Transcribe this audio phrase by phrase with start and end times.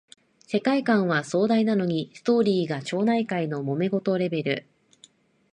[0.47, 4.67] 世界観は壮大なのにストーリーが町内会のもめ事レベル